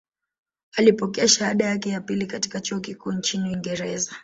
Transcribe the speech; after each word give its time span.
Alipokea 0.77 1.27
shahada 1.27 1.65
yake 1.65 1.89
ya 1.89 2.01
pili 2.01 2.25
katika 2.27 2.61
chuo 2.61 2.79
kikuu 2.79 3.11
nchini 3.11 3.49
Uingereza 3.49 4.15